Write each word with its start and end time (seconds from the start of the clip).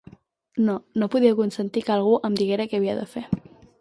No, 0.67 0.75
no 1.01 1.09
podia 1.15 1.35
consentir 1.41 1.83
que 1.85 1.93
algú 1.97 2.17
em 2.31 2.39
diguera 2.41 2.67
què 2.73 2.81
havia 2.81 2.97
de 3.03 3.05
fer. 3.13 3.25